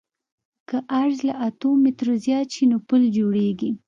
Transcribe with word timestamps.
که 0.69 0.77
عرض 0.99 1.19
له 1.27 1.33
اتو 1.47 1.69
مترو 1.83 2.13
زیات 2.25 2.47
شي 2.55 2.63
نو 2.71 2.77
پل 2.87 3.01
جوړیږي 3.17 3.69